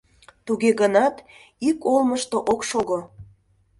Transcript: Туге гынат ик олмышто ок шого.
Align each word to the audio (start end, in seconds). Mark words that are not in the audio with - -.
Туге 0.45 0.71
гынат 0.81 1.15
ик 1.69 1.77
олмышто 1.93 2.37
ок 2.51 2.61
шого. 2.69 2.99